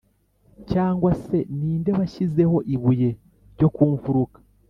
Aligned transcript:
cyangwa 0.71 1.11
se 1.23 1.37
ni 1.57 1.71
nde 1.79 1.91
washyizeho 1.99 2.57
ibuye 2.75 3.09
ryo 3.53 3.67
ku 3.75 3.83
mfuruka, 3.93 4.39